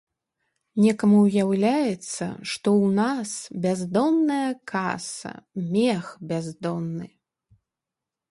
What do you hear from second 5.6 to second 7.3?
мех бяздонны.